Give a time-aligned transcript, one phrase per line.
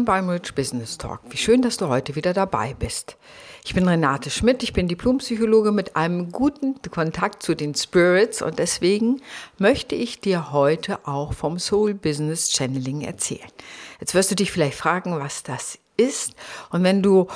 [0.00, 1.20] Beim Rich Business Talk.
[1.28, 3.18] Wie schön, dass du heute wieder dabei bist.
[3.62, 8.58] Ich bin Renate Schmidt, ich bin Diplompsychologe mit einem guten Kontakt zu den Spirits und
[8.58, 9.20] deswegen
[9.58, 13.50] möchte ich dir heute auch vom Soul Business Channeling erzählen.
[14.00, 16.34] Jetzt wirst du dich vielleicht fragen, was das ist
[16.70, 17.26] und wenn du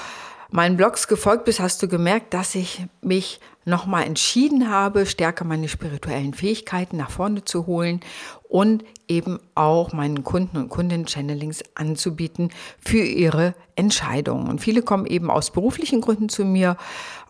[0.50, 5.68] meinen Blogs gefolgt bist, hast du gemerkt, dass ich mich nochmal entschieden habe, stärker meine
[5.68, 8.00] spirituellen Fähigkeiten nach vorne zu holen
[8.48, 14.48] und eben auch meinen Kunden und Kundinnen Channelings anzubieten für ihre Entscheidungen.
[14.48, 16.76] Und viele kommen eben aus beruflichen Gründen zu mir,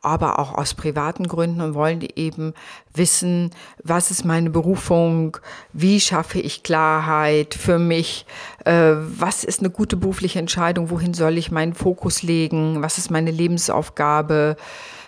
[0.02, 2.54] aber auch aus privaten Gründen und wollen eben
[2.94, 3.50] wissen,
[3.82, 5.36] was ist meine Berufung,
[5.72, 8.24] wie schaffe ich Klarheit für mich,
[8.64, 13.10] äh, was ist eine gute berufliche Entscheidung, wohin soll ich meinen Fokus legen, was ist
[13.10, 14.56] meine Lebensaufgabe,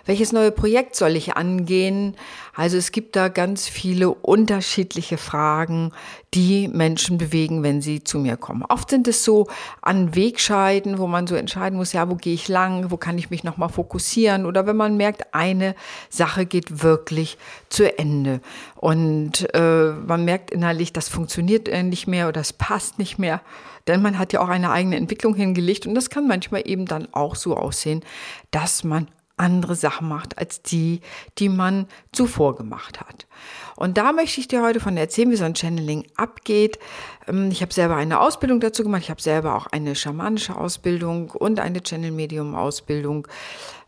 [0.05, 2.15] welches neue Projekt soll ich angehen?
[2.53, 5.91] Also es gibt da ganz viele unterschiedliche Fragen,
[6.33, 8.63] die Menschen bewegen, wenn sie zu mir kommen.
[8.67, 9.47] Oft sind es so
[9.81, 13.29] an Wegscheiden, wo man so entscheiden muss, ja, wo gehe ich lang, wo kann ich
[13.29, 15.75] mich nochmal fokussieren oder wenn man merkt, eine
[16.09, 17.37] Sache geht wirklich
[17.69, 18.41] zu Ende
[18.75, 23.41] und äh, man merkt innerlich, das funktioniert nicht mehr oder das passt nicht mehr,
[23.87, 27.07] denn man hat ja auch eine eigene Entwicklung hingelegt und das kann manchmal eben dann
[27.13, 28.03] auch so aussehen,
[28.51, 29.07] dass man
[29.39, 31.01] andere Sachen macht als die,
[31.37, 33.27] die man zuvor gemacht hat.
[33.75, 36.79] Und da möchte ich dir heute von erzählen, wie so ein Channeling abgeht.
[37.27, 39.03] Ähm, ich habe selber eine Ausbildung dazu gemacht.
[39.03, 43.27] Ich habe selber auch eine schamanische Ausbildung und eine Channel-Medium-Ausbildung.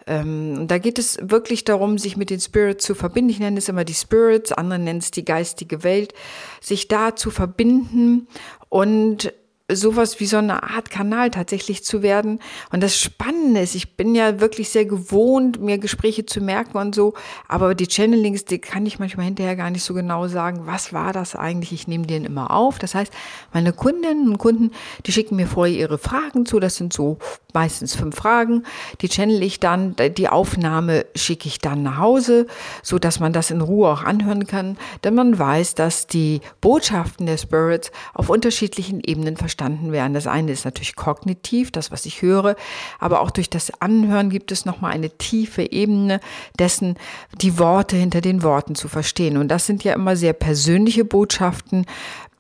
[0.08, 3.30] Ähm, da geht es wirklich darum, sich mit den Spirits zu verbinden.
[3.30, 6.14] Ich nenne es immer die Spirits, andere nennen es die geistige Welt,
[6.60, 8.28] sich da zu verbinden
[8.70, 9.34] und
[9.76, 12.40] sowas wie so eine Art Kanal tatsächlich zu werden.
[12.72, 16.94] Und das Spannende ist, ich bin ja wirklich sehr gewohnt, mir Gespräche zu merken und
[16.96, 17.14] so,
[17.48, 21.14] aber die Channelings, die kann ich manchmal hinterher gar nicht so genau sagen, was war
[21.14, 21.72] das eigentlich?
[21.72, 22.80] Ich nehme den immer auf.
[22.80, 23.12] Das heißt,
[23.54, 24.72] meine Kundinnen und Kunden,
[25.06, 27.18] die schicken mir vorher ihre Fragen zu, das sind so
[27.54, 28.64] meistens fünf Fragen,
[29.02, 32.48] die channel ich dann, die Aufnahme schicke ich dann nach Hause,
[32.84, 37.26] so dass man das in Ruhe auch anhören kann, denn man weiß, dass die Botschaften
[37.26, 40.14] der Spirits auf unterschiedlichen Ebenen verstanden werden.
[40.14, 42.56] Das eine ist natürlich kognitiv, das, was ich höre,
[43.00, 46.20] aber auch durch das Anhören gibt es nochmal eine tiefe Ebene
[46.60, 46.96] dessen,
[47.42, 49.38] die Worte hinter den Worten zu verstehen.
[49.38, 51.86] Und das sind ja immer sehr persönliche Botschaften,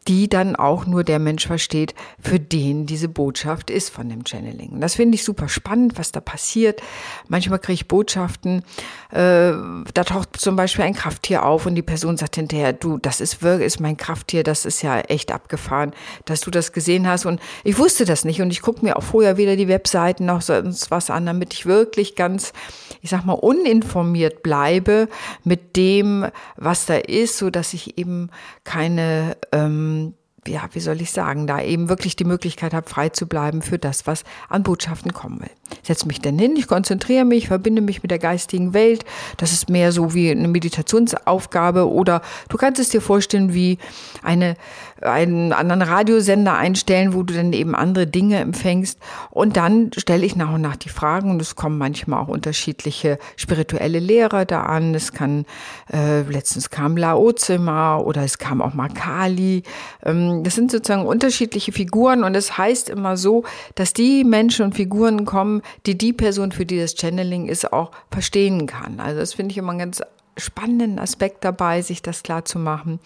[0.08, 4.70] die dann auch nur der Mensch versteht, für den diese Botschaft ist von dem Channeling.
[4.72, 6.82] Und das finde ich super spannend, was da passiert.
[7.28, 8.64] Manchmal kriege ich Botschaften,
[9.12, 9.52] äh,
[9.94, 13.44] da taucht zum Beispiel ein Krafttier auf und die Person sagt hinterher, du, das ist
[13.44, 15.94] wirklich ist mein Krafttier, das ist ja echt abgefahren,
[16.26, 17.26] dass du das gesehen hast.
[17.26, 20.42] Und ich wusste das nicht und ich gucke mir auch vorher wieder die Webseiten noch
[20.42, 22.54] sonst was an, damit ich wirklich ganz,
[23.02, 25.08] ich sag mal, uninformiert bleibe
[25.44, 26.26] mit dem,
[26.58, 28.30] was da ist, so dass ich eben
[28.64, 30.01] keine ähm,
[30.48, 33.78] ja, wie soll ich sagen, da eben wirklich die Möglichkeit habe, frei zu bleiben für
[33.78, 35.52] das, was an Botschaften kommen will.
[35.84, 39.06] Setze mich dann hin, ich konzentriere mich, verbinde mich mit der geistigen Welt.
[39.38, 43.78] Das ist mehr so wie eine Meditationsaufgabe oder du kannst es dir vorstellen wie
[44.24, 44.56] eine,
[45.02, 49.00] einen anderen Radiosender einstellen, wo du dann eben andere Dinge empfängst.
[49.30, 53.20] Und dann stelle ich nach und nach die Fragen und es kommen manchmal auch unterschiedliche
[53.36, 54.96] spirituelle Lehrer da an.
[54.96, 55.46] Es kann,
[55.94, 59.64] äh, letztens kam Laozima oder es kam auch mal Kali.
[60.04, 63.44] Ähm, das sind sozusagen unterschiedliche Figuren und es heißt immer so,
[63.76, 67.92] dass die Menschen und Figuren kommen, die die Person, für die das Channeling ist, auch
[68.10, 69.00] verstehen kann.
[69.00, 70.02] Also das finde ich immer einen ganz
[70.38, 73.00] spannenden Aspekt dabei, sich das klar zu machen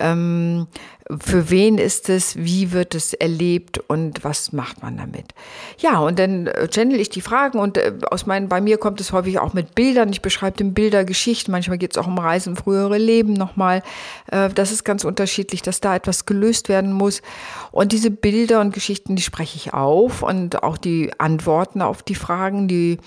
[0.00, 0.66] ähm,
[1.20, 5.32] für wen ist es, wie wird es erlebt und was macht man damit.
[5.78, 9.00] Ja, und dann äh, channel ich die Fragen und äh, aus meinen, bei mir kommt
[9.00, 10.10] es häufig auch mit Bildern.
[10.10, 11.50] Ich beschreibe den Bilder Geschichten.
[11.50, 13.82] Manchmal geht es auch um Reisen, frühere Leben nochmal.
[14.30, 17.22] Äh, das ist ganz unterschiedlich, dass da etwas gelöst werden muss.
[17.72, 22.14] Und diese Bilder und Geschichten, die spreche ich auf und auch die Antworten auf die
[22.14, 22.98] Fragen, die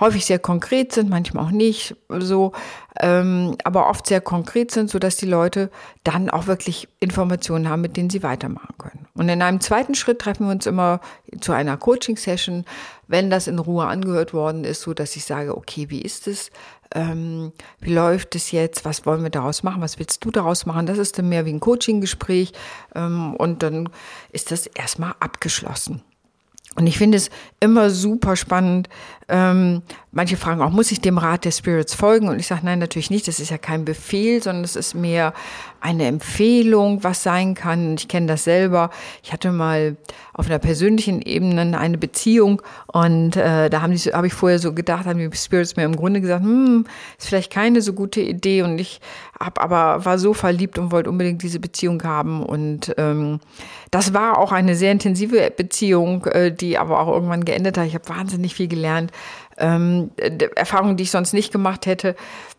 [0.00, 2.52] häufig sehr konkret sind, manchmal auch nicht so,
[3.00, 5.70] ähm, aber oft sehr konkret sind, so dass die Leute
[6.14, 9.06] dann auch wirklich Informationen haben, mit denen sie weitermachen können.
[9.14, 11.00] Und in einem zweiten Schritt treffen wir uns immer
[11.40, 12.64] zu einer Coaching-Session,
[13.08, 16.50] wenn das in Ruhe angehört worden ist, so dass ich sage, okay, wie ist es?
[16.94, 18.84] Ähm, wie läuft es jetzt?
[18.84, 19.82] Was wollen wir daraus machen?
[19.82, 20.86] Was willst du daraus machen?
[20.86, 22.52] Das ist dann mehr wie ein Coaching-Gespräch
[22.94, 23.88] ähm, und dann
[24.30, 26.02] ist das erstmal abgeschlossen.
[26.76, 27.30] Und ich finde es
[27.60, 28.88] immer super spannend,
[29.28, 29.82] ähm,
[30.14, 32.28] manche fragen auch, muss ich dem Rat der Spirits folgen?
[32.28, 33.28] Und ich sage, nein, natürlich nicht.
[33.28, 35.34] Das ist ja kein Befehl, sondern es ist mehr
[35.84, 37.96] eine Empfehlung, was sein kann.
[37.98, 38.90] Ich kenne das selber.
[39.22, 39.96] Ich hatte mal
[40.32, 44.72] auf einer persönlichen Ebene eine Beziehung und äh, da haben die, habe ich vorher so
[44.72, 46.86] gedacht, haben die Spirits mir im Grunde gesagt, hm,
[47.18, 49.00] ist vielleicht keine so gute Idee und ich
[49.38, 53.38] hab aber war so verliebt und wollte unbedingt diese Beziehung haben und ähm,
[53.90, 57.86] das war auch eine sehr intensive Beziehung, äh, die aber auch irgendwann geendet hat.
[57.86, 59.12] Ich habe wahnsinnig viel gelernt,
[59.58, 60.10] ähm,
[60.56, 62.16] Erfahrungen, die ich sonst nicht gemacht hätte.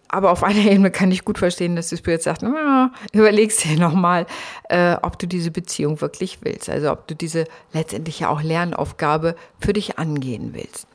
[0.08, 3.78] Aber auf einer Ebene kann ich gut verstehen, dass du Spirit sagt, ah, überlegst dir
[3.78, 4.26] nochmal,
[4.70, 6.70] äh, ob du diese Beziehung wirklich willst.
[6.70, 10.88] Also ob du diese letztendlich ja auch Lernaufgabe für dich angehen willst.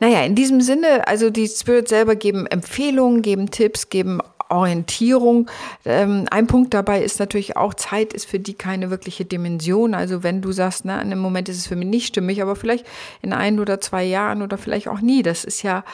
[0.00, 5.50] Naja, in diesem Sinne, also die Spirit selber geben Empfehlungen, geben Tipps, geben Orientierung.
[5.84, 9.94] Ähm, ein Punkt dabei ist natürlich auch, Zeit ist für die keine wirkliche Dimension.
[9.94, 12.56] Also wenn du sagst, na, in einem Moment ist es für mich nicht stimmig, aber
[12.56, 12.86] vielleicht
[13.22, 15.22] in ein oder zwei Jahren oder vielleicht auch nie.
[15.22, 15.84] Das ist ja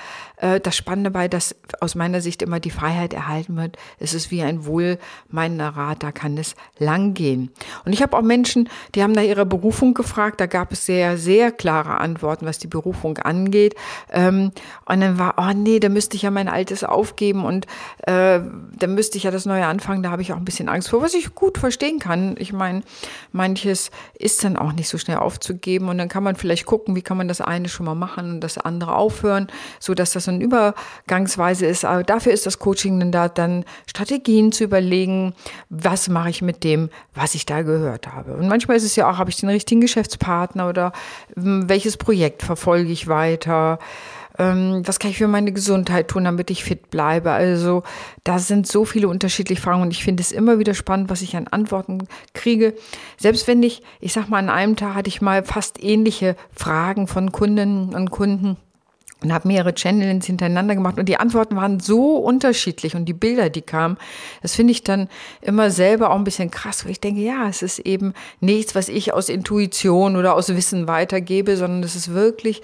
[0.40, 3.76] äh, das Spannende bei, dass aus meiner Sicht immer die Freiheit erhalten wird.
[3.98, 7.50] Es ist wie ein wohlmeinender Rat, da kann es lang gehen.
[7.84, 10.40] Und ich habe auch Menschen, die haben nach ihrer Berufung gefragt.
[10.40, 13.74] Da gab es sehr, sehr klare Antworten, was die Berufung angeht.
[14.10, 14.52] Ähm,
[14.86, 17.66] und dann war, oh nee, da müsste ich ja mein Altes aufgeben und
[18.06, 18.39] äh,
[18.78, 20.02] da müsste ich ja das Neue anfangen.
[20.02, 22.34] Da habe ich auch ein bisschen Angst vor, was ich gut verstehen kann.
[22.38, 22.82] Ich meine,
[23.32, 27.02] manches ist dann auch nicht so schnell aufzugeben und dann kann man vielleicht gucken, wie
[27.02, 29.48] kann man das eine schon mal machen und das andere aufhören,
[29.78, 31.84] so dass das eine Übergangsweise ist.
[31.84, 35.34] Aber dafür ist das Coaching dann da, dann Strategien zu überlegen,
[35.68, 38.34] was mache ich mit dem, was ich da gehört habe.
[38.34, 40.92] Und manchmal ist es ja auch, habe ich den richtigen Geschäftspartner oder
[41.34, 43.78] hm, welches Projekt verfolge ich weiter
[44.38, 47.30] ähm, was kann ich für meine Gesundheit tun, damit ich fit bleibe.
[47.30, 47.82] Also
[48.24, 51.36] da sind so viele unterschiedliche Fragen und ich finde es immer wieder spannend, was ich
[51.36, 52.74] an Antworten kriege.
[53.16, 57.06] Selbst wenn ich, ich sag mal, an einem Tag hatte ich mal fast ähnliche Fragen
[57.06, 58.56] von Kundinnen und Kunden
[59.22, 63.50] und habe mehrere Channels hintereinander gemacht und die Antworten waren so unterschiedlich und die Bilder,
[63.50, 63.98] die kamen,
[64.42, 65.08] das finde ich dann
[65.42, 68.88] immer selber auch ein bisschen krass, weil ich denke, ja, es ist eben nichts, was
[68.88, 72.62] ich aus Intuition oder aus Wissen weitergebe, sondern es ist wirklich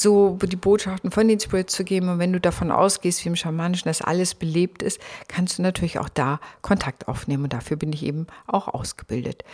[0.00, 3.36] so die Botschaften von den Spirits zu geben und wenn du davon ausgehst, wie im
[3.36, 7.92] Schamanischen, dass alles belebt ist, kannst du natürlich auch da Kontakt aufnehmen und dafür bin
[7.92, 9.44] ich eben auch ausgebildet.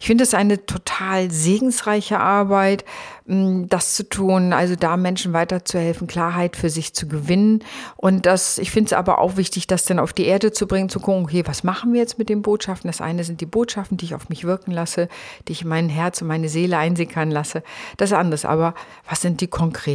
[0.00, 2.84] Ich finde es eine total segensreiche Arbeit,
[3.24, 7.62] das zu tun, also da Menschen weiterzuhelfen, Klarheit für sich zu gewinnen.
[7.96, 10.88] Und das, ich finde es aber auch wichtig, das dann auf die Erde zu bringen,
[10.88, 12.88] zu gucken, okay, was machen wir jetzt mit den Botschaften?
[12.88, 15.08] Das eine sind die Botschaften, die ich auf mich wirken lasse,
[15.46, 17.62] die ich in mein Herz und meine Seele einsickern lasse.
[17.96, 18.74] Das andere aber,
[19.08, 19.91] was sind die konkreten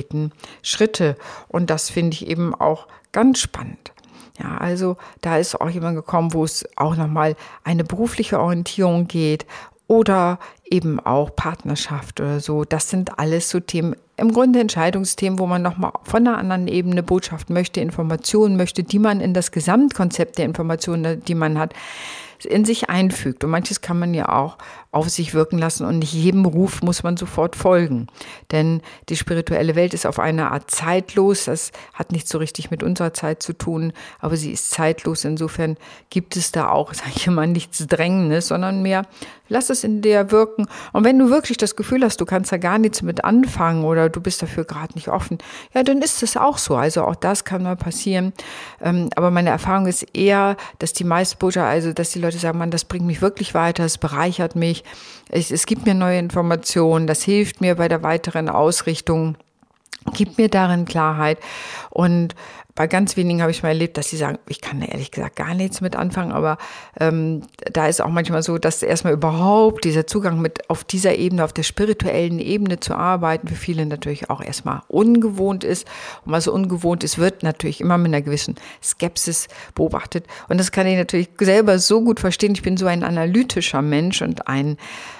[0.61, 1.15] Schritte?
[1.47, 3.91] Und das finde ich eben auch ganz spannend.
[4.39, 9.45] Ja, also da ist auch jemand gekommen, wo es auch nochmal eine berufliche Orientierung geht
[9.88, 10.38] oder
[10.69, 12.63] eben auch Partnerschaft oder so.
[12.63, 17.03] Das sind alles so Themen, im Grunde Entscheidungsthemen, wo man nochmal von einer anderen Ebene
[17.03, 21.73] Botschaft möchte, Informationen möchte, die man in das Gesamtkonzept der Informationen, die man hat,
[22.45, 23.44] in sich einfügt.
[23.44, 24.57] Und manches kann man ja auch
[24.92, 28.07] auf sich wirken lassen und nicht jedem Ruf muss man sofort folgen.
[28.51, 31.45] Denn die spirituelle Welt ist auf eine Art zeitlos.
[31.45, 35.24] Das hat nicht so richtig mit unserer Zeit zu tun, aber sie ist zeitlos.
[35.24, 35.78] Insofern
[36.10, 39.04] gibt es da auch, sage ich mal, nichts Drängendes, sondern mehr,
[39.50, 40.68] lass es in dir wirken.
[40.94, 44.10] Und wenn du wirklich das Gefühl hast, du kannst da gar nichts mit anfangen oder
[44.10, 45.38] du bist dafür gerade nicht offen,
[45.74, 46.75] ja, dann ist es auch so.
[46.75, 48.33] Also auch das kann mal passieren.
[48.81, 52.71] Ähm, aber meine Erfahrung ist eher, dass die meisten also dass die Leute sagen, man,
[52.71, 54.83] das bringt mich wirklich weiter, es bereichert mich,
[55.29, 59.38] es, es gibt mir neue Informationen, das hilft mir bei der weiteren Ausrichtung
[60.14, 61.40] gibt mir darin Klarheit.
[61.90, 62.35] Und
[62.78, 65.56] bei ganz wenigen habe ich mal erlebt, dass sie sagen, ich kann ehrlich gesagt gar
[65.56, 66.59] nichts mit anfangen, aber
[66.99, 67.42] ähm,
[67.73, 71.54] da ist auch manchmal so, dass erstmal überhaupt dieser Zugang mit auf dieser Ebene, auf
[71.54, 75.87] der spirituellen Ebene zu arbeiten, für viele natürlich auch erstmal ungewohnt ist.
[76.23, 80.28] Und was ungewohnt ist, wird natürlich immer mit einer gewissen Skepsis beobachtet.
[80.47, 82.52] Und das kann ich natürlich selber so gut verstehen.
[82.54, 84.78] Ich bin so ein analytischer Mensch und ein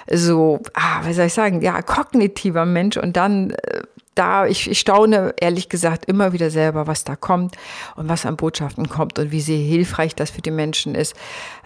[0.08, 3.82] so, ah, was soll ich sagen, ja, kognitiver Mensch und dann äh,
[4.18, 7.56] da, ich, ich staune ehrlich gesagt immer wieder selber, was da kommt
[7.96, 11.14] und was an Botschaften kommt und wie sehr hilfreich das für die Menschen ist.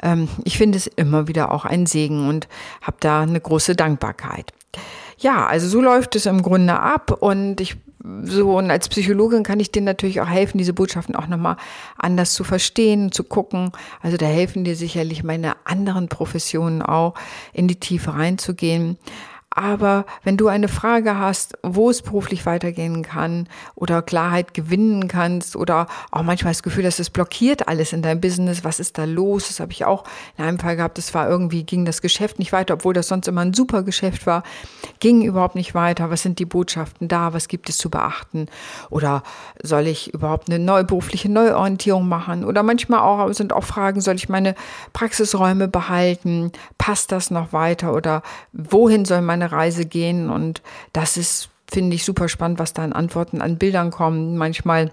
[0.03, 2.49] Ähm, ich finde es immer wieder auch ein Segen und
[2.83, 4.53] habe da eine große Dankbarkeit.
[5.19, 7.77] Ja, also so läuft es im Grunde ab und ich
[8.25, 11.57] so und als Psychologin kann ich denen natürlich auch helfen, diese Botschaften auch nochmal
[11.97, 13.71] anders zu verstehen, zu gucken.
[14.01, 17.15] Also da helfen dir sicherlich meine anderen Professionen auch,
[17.53, 18.99] in die Tiefe reinzugehen.
[19.55, 25.57] Aber wenn du eine Frage hast, wo es beruflich weitergehen kann oder Klarheit gewinnen kannst
[25.57, 29.05] oder auch manchmal das Gefühl, dass es blockiert alles in deinem Business, was ist da
[29.05, 29.49] los?
[29.49, 30.05] Das habe ich auch
[30.39, 30.97] in einem Fall gehabt.
[30.97, 34.27] Das war irgendwie, ging das Geschäft nicht weiter, obwohl das sonst immer ein super Geschäft
[34.27, 34.43] war,
[35.01, 36.11] ging überhaupt nicht weiter.
[36.11, 37.35] Was sind die Botschaften da?
[37.35, 38.47] Was gibt es zu beachten?
[38.89, 39.23] Oder
[39.63, 42.47] soll ich überhaupt eine neue berufliche Neuorientierung machen?
[42.47, 44.55] Oder manchmal auch sind auch Fragen, soll ich meine
[44.95, 46.53] Praxisräume behalten?
[46.79, 47.93] Passt das noch weiter?
[47.93, 52.73] Oder wohin soll meine eine Reise gehen und das ist, finde ich, super spannend, was
[52.73, 54.37] da an Antworten an Bildern kommen.
[54.37, 54.91] Manchmal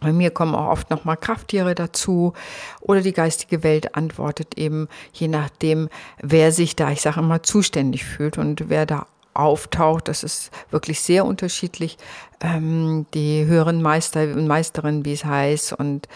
[0.00, 2.32] bei mir kommen auch oft nochmal Krafttiere dazu
[2.80, 5.88] oder die geistige Welt antwortet eben, je nachdem,
[6.22, 10.08] wer sich da, ich sage immer, zuständig fühlt und wer da auftaucht.
[10.08, 11.96] Das ist wirklich sehr unterschiedlich.
[12.40, 16.08] Ähm, die höheren Meister und Meisterinnen, wie es heißt, und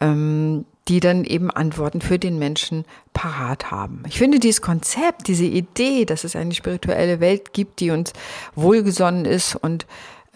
[0.00, 4.04] ähm, die dann eben Antworten für den Menschen parat haben.
[4.06, 8.12] Ich finde dieses Konzept, diese Idee, dass es eine spirituelle Welt gibt, die uns
[8.54, 9.86] wohlgesonnen ist und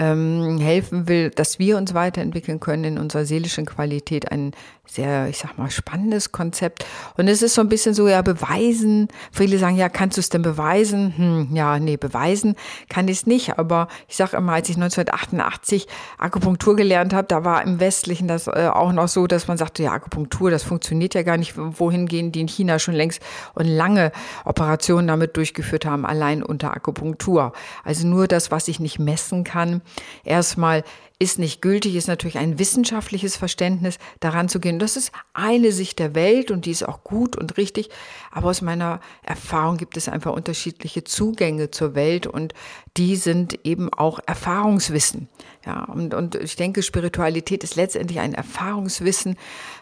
[0.01, 4.53] ähm, helfen will, dass wir uns weiterentwickeln können in unserer seelischen Qualität, ein
[4.87, 6.85] sehr, ich sag mal, spannendes Konzept.
[7.17, 9.09] Und es ist so ein bisschen so, ja, beweisen.
[9.31, 11.15] Viele sagen, ja, kannst du es denn beweisen?
[11.17, 12.57] Hm, ja, nee, beweisen
[12.89, 13.59] kann ich es nicht.
[13.59, 15.87] Aber ich sage immer, als ich 1988
[16.19, 19.83] Akupunktur gelernt habe, da war im Westlichen das äh, auch noch so, dass man sagte,
[19.83, 21.55] ja, Akupunktur, das funktioniert ja gar nicht.
[21.57, 23.23] Wohin gehen die in China schon längst
[23.55, 24.11] und lange
[24.45, 27.53] Operationen damit durchgeführt haben, allein unter Akupunktur.
[27.85, 29.83] Also nur das, was ich nicht messen kann,
[30.25, 30.85] erstmal
[31.21, 34.79] ist nicht gültig, ist natürlich ein wissenschaftliches Verständnis daran zu gehen.
[34.79, 37.91] Das ist eine Sicht der Welt und die ist auch gut und richtig.
[38.31, 42.55] Aber aus meiner Erfahrung gibt es einfach unterschiedliche Zugänge zur Welt und
[42.97, 45.29] die sind eben auch Erfahrungswissen.
[45.67, 49.37] Ja, und, und ich denke, Spiritualität ist letztendlich ein Erfahrungswissen.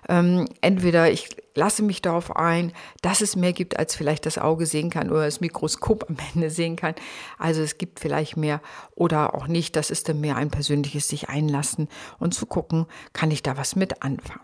[0.08, 4.64] Ähm, entweder ich lasse mich darauf ein, dass es mehr gibt, als vielleicht das Auge
[4.64, 6.94] sehen kann oder das Mikroskop am Ende sehen kann.
[7.36, 8.60] Also es gibt vielleicht mehr
[8.94, 9.76] oder auch nicht.
[9.76, 13.76] Das ist dann mehr ein persönliches sich einlassen und zu gucken, kann ich da was
[13.76, 14.40] mit anfangen.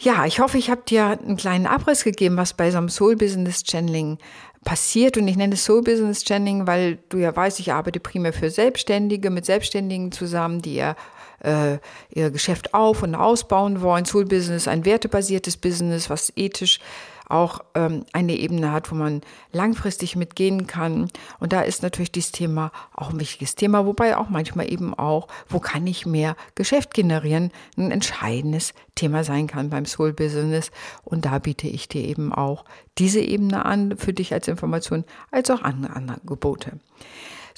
[0.00, 3.16] Ja, ich hoffe, ich habe dir einen kleinen Abriss gegeben, was bei so einem Soul
[3.16, 4.18] Business Channeling
[4.64, 5.16] passiert.
[5.16, 8.50] Und ich nenne es Soul Business Channeling, weil du ja weißt, ich arbeite primär für
[8.50, 10.94] Selbstständige, mit Selbstständigen zusammen, die ihr
[11.40, 11.78] äh,
[12.10, 14.04] ihr Geschäft auf und ausbauen wollen.
[14.04, 16.80] Soul Business, ein wertebasiertes Business, was ethisch
[17.28, 19.20] auch ähm, eine Ebene hat, wo man
[19.52, 21.08] langfristig mitgehen kann.
[21.40, 25.28] Und da ist natürlich dieses Thema auch ein wichtiges Thema, wobei auch manchmal eben auch,
[25.48, 30.70] wo kann ich mehr Geschäft generieren, ein entscheidendes Thema sein kann beim Soul Business.
[31.04, 32.64] Und da biete ich dir eben auch
[32.98, 36.72] diese Ebene an für dich als Information, als auch andere Angebote.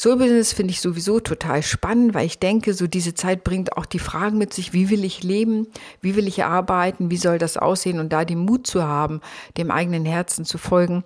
[0.01, 3.85] Soul Business finde ich sowieso total spannend, weil ich denke, so diese Zeit bringt auch
[3.85, 5.67] die Fragen mit sich, wie will ich leben,
[6.01, 8.01] wie will ich arbeiten, wie soll das aussehen?
[8.01, 9.21] Und da den Mut zu haben,
[9.59, 11.05] dem eigenen Herzen zu folgen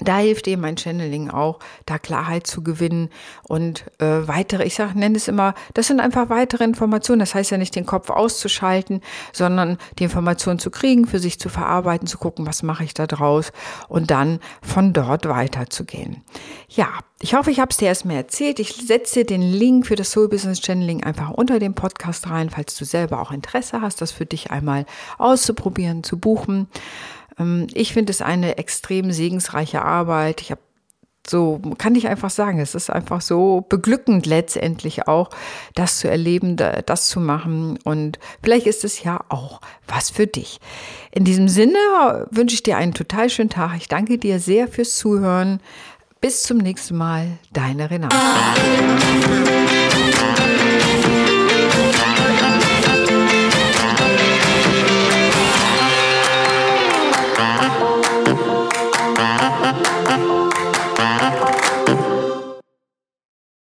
[0.00, 3.10] da hilft eben mein Channeling auch, da Klarheit zu gewinnen
[3.42, 7.20] und äh, weitere, ich sage, nenne es immer, das sind einfach weitere Informationen.
[7.20, 11.50] Das heißt ja nicht, den Kopf auszuschalten, sondern die Informationen zu kriegen, für sich zu
[11.50, 13.52] verarbeiten, zu gucken, was mache ich da draus
[13.88, 16.22] und dann von dort weiterzugehen.
[16.68, 16.88] Ja,
[17.20, 18.58] ich hoffe, ich habe es dir erstmal erzählt.
[18.58, 22.74] Ich setze den Link für das Soul Business Channeling einfach unter dem Podcast rein, falls
[22.76, 24.86] du selber auch Interesse hast, das für dich einmal
[25.18, 26.66] auszuprobieren, zu buchen.
[27.38, 30.40] Ähm, ich finde es eine extrem segensreiche Arbeit.
[30.40, 30.60] Ich habe
[31.26, 35.30] so kann ich einfach sagen, es ist einfach so beglückend letztendlich auch,
[35.74, 40.58] das zu erleben, das zu machen und vielleicht ist es ja auch was für dich.
[41.12, 43.76] In diesem Sinne wünsche ich dir einen total schönen Tag.
[43.76, 45.60] Ich danke dir sehr fürs Zuhören.
[46.20, 48.16] Bis zum nächsten Mal, deine Renate.